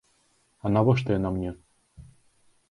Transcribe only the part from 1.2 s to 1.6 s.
мне?